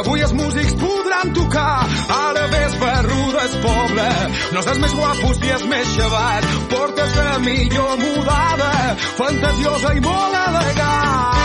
avui 0.00 0.24
els 0.24 0.32
músics 0.32 0.76
podran 0.80 1.32
tocar. 1.36 1.86
Ara 2.18 2.46
ves 2.54 2.78
barru 2.82 3.24
del 3.36 3.58
poble, 3.64 4.08
no 4.52 4.64
és 4.74 4.78
més 4.84 4.94
guapos 5.00 5.42
ni 5.42 5.52
és 5.56 5.66
més 5.72 5.96
xavat, 5.96 6.48
portes 6.72 7.18
la 7.18 7.38
millor 7.44 7.98
mudada, 8.04 8.72
fantasiosa 9.20 9.94
i 9.94 10.06
molt 10.08 10.40
elegant. 10.44 11.37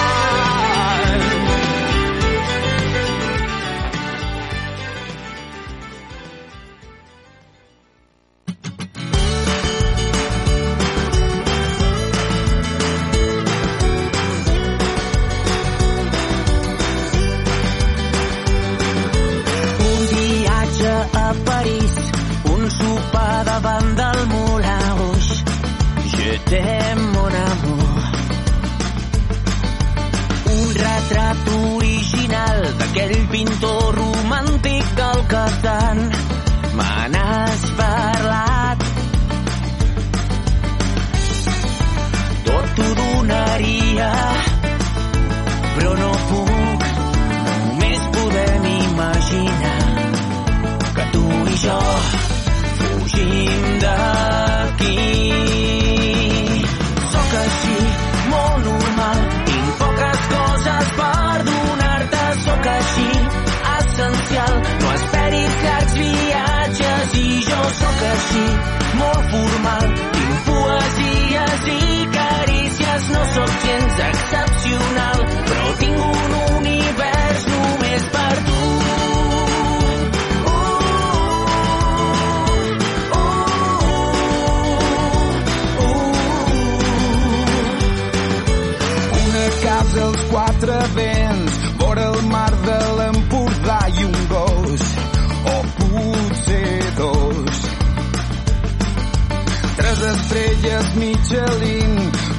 Michelin, 100.96 101.96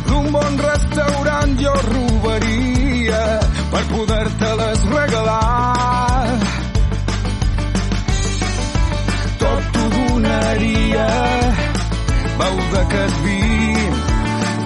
d'un 0.07 0.31
bon 0.31 0.59
restaurant 0.63 1.57
jo 1.59 1.73
robaria 1.91 3.23
per 3.73 3.83
poder-te-les 3.91 4.85
regalar. 4.93 6.39
Tot 9.43 9.71
t'ho 9.75 9.87
donaria, 9.99 11.11
veu 12.41 12.59
d'aquest 12.75 13.23
vi, 13.27 13.41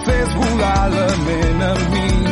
fes 0.08 0.34
volar 0.40 0.88
la 0.96 1.06
ment 1.26 1.68
amb 1.72 1.94
mi. 1.94 2.27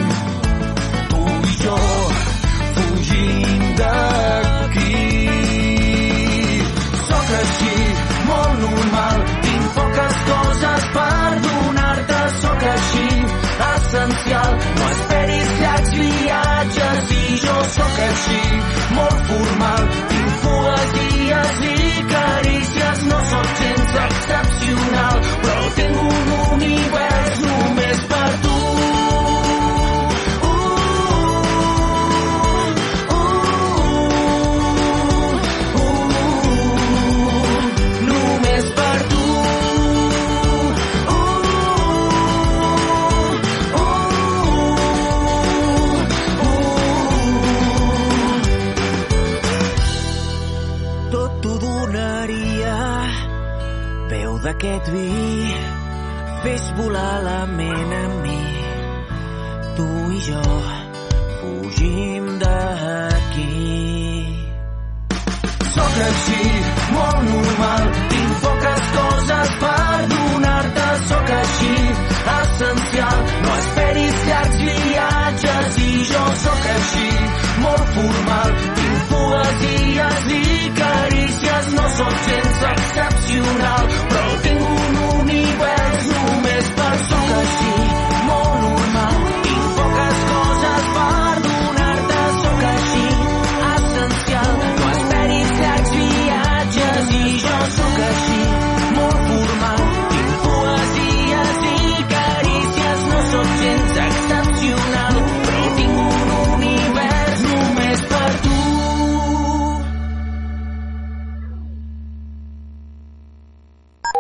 Essencial, 14.07 14.59
no 14.79 14.91
esperis 14.91 15.51
llargs 15.61 15.91
viatges 15.99 17.11
i 17.17 17.39
jo 17.43 17.57
sóc 17.75 17.99
així, 18.09 18.43
molt 18.99 19.25
formal, 19.31 19.89
tinc 20.13 20.39
poesies 20.45 21.65
i 21.71 22.07
carícies, 22.13 23.03
no 23.11 23.21
sóc 23.33 23.51
gens 23.63 23.99
excepcional, 24.07 25.21
però 25.43 25.75
tinc 25.81 26.01
un 26.07 26.33
univers 26.53 27.06
d'aquest 54.57 54.91
vi, 54.91 55.55
fes 56.43 56.73
volar 56.77 57.23
la 57.23 57.41
ment 57.47 57.93
amb 57.93 58.23
mi. 58.25 58.43
Tu 59.77 59.89
i 60.17 60.21
jo 60.29 60.45
fugim 61.41 62.25
d'aquí. 62.41 63.51
Sóc 65.75 65.99
així, 66.09 66.41
molt 66.95 67.23
normal, 67.29 67.85
tinc 68.13 68.33
poques 68.47 68.89
coses 68.97 69.53
per 69.61 70.01
donar-te, 70.15 70.89
sóc 71.11 71.33
així, 71.41 71.75
essencial, 72.39 73.19
no 73.45 73.57
esperis 73.61 74.27
llargs 74.31 74.61
viatges 74.65 75.81
i 75.85 75.93
jo 76.13 76.25
sóc 76.47 76.71
així, 76.77 77.09
molt 77.67 77.97
formal, 77.99 78.57
tinc 78.81 79.09
poesies 79.13 80.31
i 80.41 80.45
carícies, 80.81 81.73
no 81.77 81.89
sóc 82.01 82.23
gens 82.31 82.71
excepcional, 82.73 83.93
però 84.09 84.16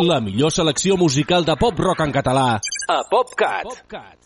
La 0.07 0.21
millor 0.21 0.53
selecció 0.55 0.95
musical 1.01 1.45
de 1.45 1.55
pop-rock 1.59 2.03
en 2.05 2.13
català 2.15 2.61
a 2.93 2.97
PopCat. 3.11 3.65
PopCat. 3.65 4.19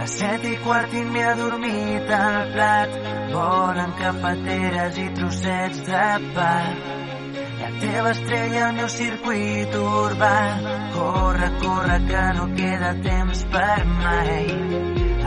A 0.00 0.06
set 0.14 0.48
i 0.48 0.56
quart 0.64 0.94
i 0.94 1.04
m'he 1.12 1.28
adormit 1.34 2.18
al 2.22 2.42
plat. 2.56 3.00
Volen 3.36 3.96
capateres 4.00 5.00
i 5.04 5.08
trossets 5.20 5.88
de 5.90 6.12
pa. 6.38 6.52
La 7.64 7.70
teva 7.80 8.10
estrella 8.10 8.66
al 8.66 8.74
meu 8.76 8.88
circuit 8.92 9.74
urbà. 9.78 10.38
Corre, 10.92 11.46
corre, 11.62 11.94
que 12.08 12.24
no 12.36 12.44
queda 12.58 12.90
temps 13.06 13.44
per 13.54 13.84
mai. 13.88 14.42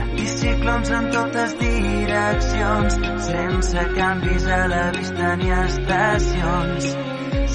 Anticiclons 0.02 0.92
en 0.98 1.08
totes 1.16 1.56
direccions, 1.58 2.98
sense 3.26 3.84
canvis 3.96 4.46
a 4.54 4.60
la 4.70 4.84
vista 4.94 5.32
ni 5.40 5.50
estacions. 5.56 6.86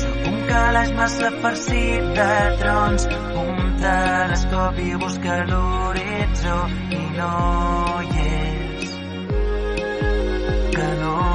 Sóc 0.01 0.27
un 0.33 0.41
calaix 0.51 0.91
massa 0.99 1.31
farcit 1.45 2.09
de 2.19 2.33
trons, 2.63 3.07
un 3.45 3.61
telescopi 3.85 4.89
busca 5.05 5.37
l'horitzó 5.53 6.57
i 6.99 7.05
no 7.21 7.31
hi 8.09 8.27
és. 8.33 8.99
Que 10.75 10.91
no 11.05 11.32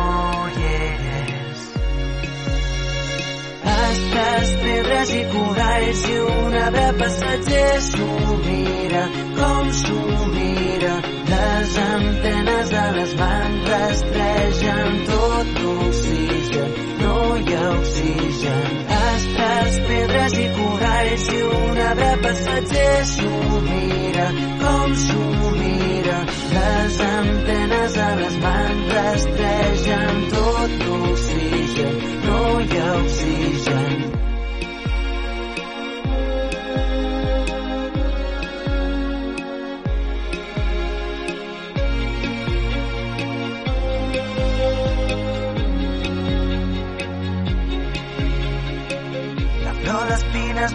Estàs 3.79 4.51
pedres 4.63 5.11
i 5.15 5.23
coralls 5.33 6.01
i 6.09 6.17
un 6.29 6.55
arbre 6.61 6.87
passatger 7.01 7.81
s'ho 7.89 8.09
mira, 8.47 9.05
com 9.39 9.71
s'ho 9.81 10.03
mira. 10.35 10.95
Les 11.31 11.79
antenes 11.85 12.73
de 12.75 12.85
les 12.97 13.15
mans 13.21 13.69
rastregen 13.73 14.99
tot 15.11 15.53
l'oxigen, 15.63 16.75
no 17.03 17.17
hi 17.37 17.57
ha 17.59 17.69
oxigen. 17.77 18.79
Estàs 18.99 19.79
pedres 19.89 20.39
i 20.45 20.49
coralls 20.59 21.29
i 21.37 21.43
un 21.51 21.83
arbre 21.87 22.13
passatger 22.27 22.97
s'ho 23.13 23.63
mira, 23.69 24.29
com 24.65 24.97
s'ho 25.05 25.27
mira. 25.61 26.19
Les 26.57 27.01
antenes 27.11 28.01
de 28.01 28.09
les 28.23 28.41
mans 28.47 28.95
rastregen 28.97 30.25
tot 30.35 30.79
l'oxigen, 30.87 32.03
no 32.27 32.43
hi 32.65 32.83
ha 32.83 32.91
oxigen. 33.03 33.48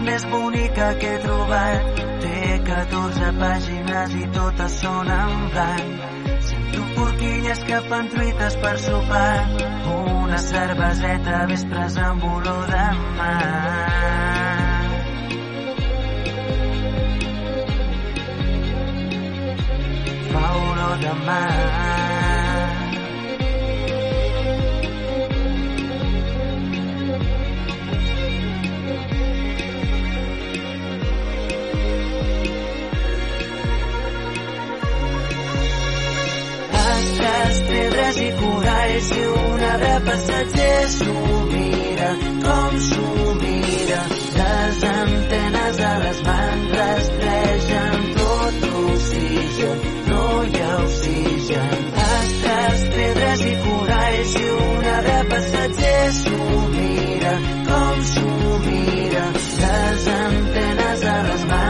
Més 0.04 0.24
bonica 0.30 0.88
que 1.00 1.10
he 1.14 1.20
trobat 1.22 2.02
té 2.24 2.40
14 2.68 3.30
pàgines 3.40 4.16
i 4.20 4.26
totes 4.36 4.76
són 4.82 5.10
en 5.14 5.34
blanc. 5.54 6.04
Sento 6.48 6.84
porquilles 6.96 7.64
que 7.68 7.80
fan 7.88 8.10
truites 8.12 8.58
per 8.64 8.74
sopar, 8.84 9.34
una 9.96 10.40
cerveseta 10.44 11.42
vespres 11.52 11.98
amb 12.08 12.24
olor 12.34 12.72
de 12.72 12.86
mar. 13.18 13.42
Fa 20.32 20.48
olor 20.64 20.98
de 21.06 21.14
mar. 21.28 22.03
Pedres 37.74 38.18
i 38.22 38.30
coralls 38.38 39.08
i 39.18 39.22
un 39.36 39.62
arbre 39.68 39.94
passatger 40.08 40.82
s'ho 40.96 41.14
mira, 41.52 42.10
com 42.44 42.76
s'ho 42.88 43.08
mira. 43.40 44.00
Les 44.36 44.84
antenes 44.90 45.80
de 45.80 45.90
les 46.04 46.20
mans 46.28 46.76
rastregen 46.78 48.06
tot 48.20 48.60
l'oxigen, 48.66 49.82
no 50.10 50.22
hi 50.44 50.62
ha 50.62 50.70
oxigen. 50.84 51.74
Astres, 52.06 52.86
pedres 52.96 53.44
i 53.50 53.56
coralls 53.66 54.38
i 54.44 54.46
un 54.60 54.88
arbre 54.94 55.18
passatger 55.34 56.00
s'ho 56.22 56.64
mira, 56.78 57.36
com 57.70 58.08
s'ho 58.14 58.32
mira. 58.68 59.28
Les 59.64 60.08
antenes 60.20 61.06
de 61.08 61.20
les 61.28 61.46
mans 61.52 61.63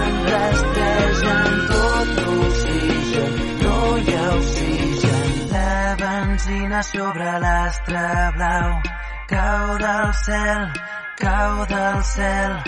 benzina 6.75 6.83
sobre 6.83 7.39
l'astre 7.39 8.33
blau 8.37 8.83
cau 9.29 9.79
del 9.79 10.15
cel, 10.15 10.73
cau 11.19 11.67
del 11.67 12.03
cel. 12.03 12.63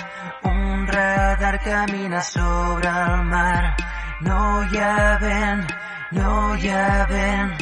Un 0.45 0.87
radar 0.87 1.59
camina 1.65 2.21
sobre 2.21 2.89
el 2.89 3.25
mar. 3.25 3.77
No 4.21 4.63
hi 4.71 4.79
ha 4.79 5.19
vent, 5.21 5.67
no 6.13 6.55
hi 6.55 6.69
ha 6.69 7.07
vent. 7.11 7.53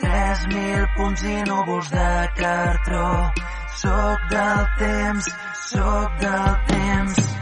Tres 0.00 0.46
mil 0.46 0.86
punts 0.96 1.22
i 1.22 1.42
núvols 1.46 1.90
de 1.90 2.28
cartró. 2.36 3.32
Soc 3.76 4.28
del 4.30 4.66
temps, 4.78 5.30
soc 5.68 6.18
del 6.20 6.56
temps. 6.66 7.41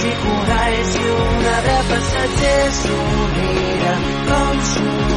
Pedres 0.00 0.04
i 0.04 0.12
coralls 0.22 0.94
i 0.96 1.08
un 1.12 1.46
arbre 1.54 1.78
passatger 1.90 2.72
s'ho 2.72 2.98
mira, 3.34 3.94
com 4.28 4.60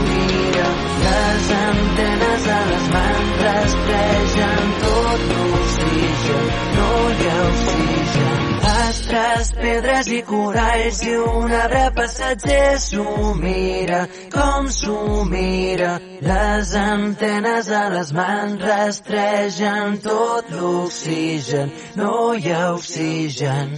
mira. 0.10 0.68
Les 1.04 1.52
antenes 1.58 2.44
de 2.48 2.60
les 2.72 2.88
mans 2.96 3.44
rastregen 3.44 4.74
tot 4.84 5.24
l'oxigen, 5.30 6.50
no 6.78 6.90
hi 7.10 7.30
ha 7.30 7.38
oxigen. 7.46 8.54
Astres, 8.74 9.52
pedres 9.62 10.08
i 10.08 10.22
coralls 10.28 11.02
i 11.04 11.16
un 11.16 11.56
arbre 11.60 11.84
passatger 11.96 12.80
s'ho 12.80 13.34
mira, 13.40 14.02
com 14.36 14.70
s'ho 14.80 15.24
mira. 15.32 15.94
Les 16.24 16.76
antenes 16.76 17.72
de 17.72 17.84
les 17.96 18.14
mans 18.20 18.68
rastregen 18.68 20.00
tot 20.04 20.52
l'oxigen, 20.58 21.72
no 21.96 22.34
hi 22.34 22.52
ha 22.52 22.66
oxigen. 22.74 23.78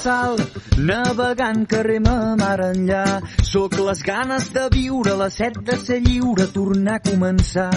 Sal, 0.00 0.36
navegant 0.78 1.66
carrer 1.68 2.00
a 2.08 2.34
mar 2.40 2.58
enllà. 2.64 3.04
Sóc 3.44 3.76
les 3.86 4.02
ganes 4.06 4.48
de 4.54 4.66
viure, 4.72 5.14
la 5.20 5.28
set 5.30 5.58
de 5.66 5.76
ser 5.76 6.00
lliure, 6.04 6.46
tornar 6.54 6.98
a 7.00 7.04
començar. 7.10 7.72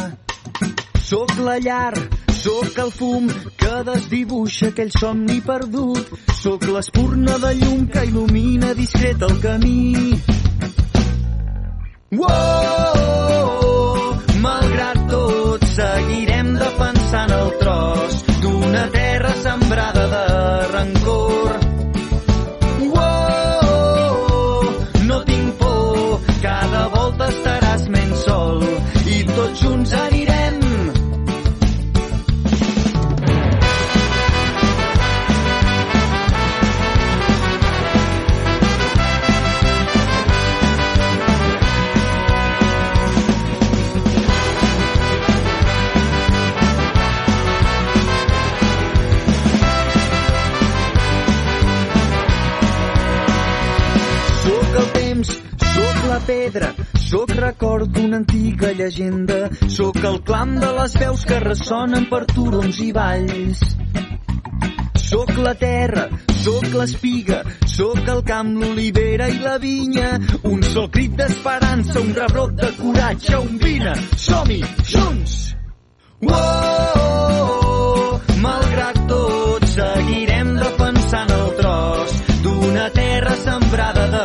Sóc 1.03 1.33
la 1.43 1.57
llar, 1.59 1.93
sóc 2.43 2.79
el 2.85 2.91
fum 2.99 3.27
que 3.59 3.73
desdibuixa 3.89 4.71
aquell 4.71 4.93
somni 4.95 5.41
perdut. 5.45 6.13
Sóc 6.43 6.67
l'espurna 6.71 7.39
de 7.43 7.53
llum 7.61 7.87
que 7.91 8.05
il·lumina 8.09 8.73
discret 8.79 9.27
el 9.29 9.39
camí. 9.43 10.21
Wow, 12.13 13.12
pedra, 56.33 56.73
sóc 56.97 57.29
record 57.37 57.89
d'una 57.93 58.17
antiga 58.21 58.71
llegenda, 58.73 59.49
sóc 59.69 59.99
el 60.09 60.19
clam 60.25 60.55
de 60.61 60.69
les 60.79 60.95
veus 61.01 61.25
que 61.29 61.37
ressonen 61.43 62.07
per 62.09 62.23
turons 62.31 62.79
i 62.81 62.89
valls. 62.95 63.61
Sóc 65.03 65.29
la 65.45 65.53
terra, 65.61 66.07
sóc 66.41 66.65
l'espiga, 66.73 67.43
sóc 67.75 68.09
el 68.15 68.23
camp, 68.25 68.49
l'olivera 68.61 69.27
i 69.29 69.37
la 69.43 69.57
vinya, 69.61 70.09
un 70.49 70.65
sol 70.73 70.89
crit 70.95 71.13
d'esperança, 71.19 71.99
un 72.01 72.13
rebrot 72.17 72.57
de 72.63 72.71
coratge, 72.79 73.35
un 73.37 73.61
vine, 73.61 73.93
som-hi, 74.25 74.61
junts! 74.89 75.35
Wow, 76.23 78.17
malgrat 78.41 79.03
tot, 79.11 79.69
seguirem 79.75 80.55
defensant 80.63 81.35
el 81.37 81.49
tros 81.61 82.21
d'una 82.47 82.87
terra 82.97 83.35
sembrada 83.43 84.07
de 84.15 84.22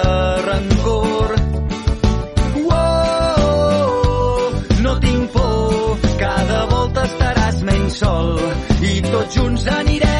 sol. 7.91 8.39
I 8.82 9.01
tots 9.11 9.34
junts 9.36 9.66
anirem 9.80 10.17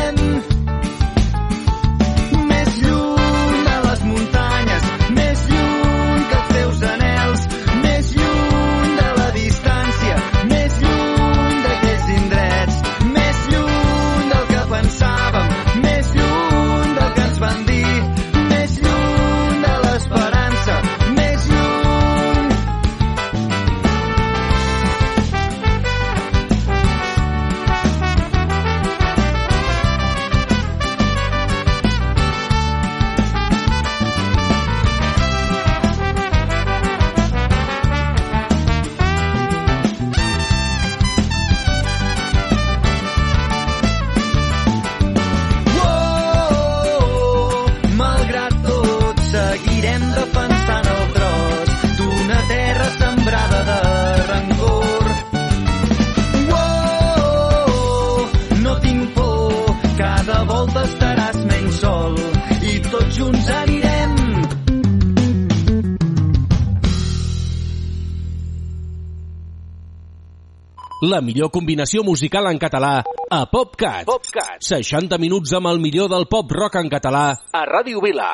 La 71.19 71.23
millor 71.27 71.49
combinació 71.51 72.05
musical 72.07 72.47
en 72.47 72.61
català 72.63 73.01
a 73.03 73.39
PopCat. 73.51 74.05
PopCat. 74.07 74.61
60 74.63 75.17
minuts 75.19 75.51
amb 75.59 75.67
el 75.67 75.81
millor 75.83 76.07
del 76.13 76.29
pop 76.31 76.53
rock 76.55 76.77
en 76.79 76.87
català 76.93 77.23
a 77.35 77.63
Ràdio 77.67 77.99
Vila. 78.05 78.29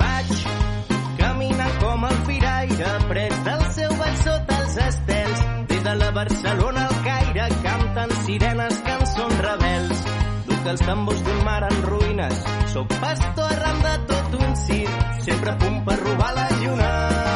Vaig 0.00 0.32
caminar 1.20 1.70
com 1.84 2.08
el 2.10 2.18
firaire, 2.26 2.90
pres 3.12 3.38
del 3.46 3.64
seu 3.78 3.94
ball 4.02 4.18
sota 4.24 4.58
els 4.64 4.80
estels. 4.88 5.46
Des 5.70 5.86
de 5.86 5.94
la 6.02 6.10
Barcelona 6.18 6.88
al 6.88 7.00
Caire 7.06 7.48
canten 7.68 8.16
sirenes, 8.24 8.82
cançons 8.90 9.38
rebels. 9.46 10.02
Duc 10.50 10.72
els 10.74 10.86
tambors 10.90 11.22
d'un 11.30 11.40
mar 11.46 11.62
en 11.70 11.80
ruïnes, 11.86 12.44
sóc 12.74 12.98
pastor 12.98 13.54
arran 13.54 13.82
de 13.86 13.96
tot 14.10 14.38
un 14.42 14.60
circ, 14.66 15.02
sempre 15.30 15.54
a 15.54 15.58
punt 15.62 15.84
per 15.86 16.00
robar 16.02 16.34
la 16.34 16.50
lluna. 16.58 17.27